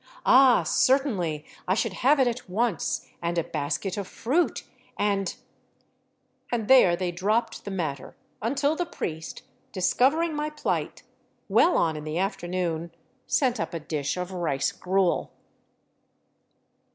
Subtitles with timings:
[0.25, 4.63] Ah^ certainly, I should have it at once, and a basket of fruit,
[4.97, 5.35] and...
[6.51, 11.03] and there they dropped the matter, until the priest, discovering my plight,
[11.49, 12.89] well on in the afternoon,
[13.27, 15.29] sent up a dish of rice gruel.